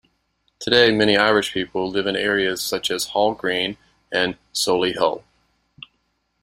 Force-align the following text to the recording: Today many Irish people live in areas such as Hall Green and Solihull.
Today 0.57 0.91
many 0.91 1.15
Irish 1.15 1.53
people 1.53 1.87
live 1.87 2.07
in 2.07 2.15
areas 2.15 2.59
such 2.63 2.89
as 2.89 3.09
Hall 3.09 3.35
Green 3.35 3.77
and 4.11 4.35
Solihull. 4.51 5.21